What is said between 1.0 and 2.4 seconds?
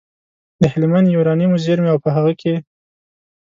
یورانیمو زېرمو او په هغه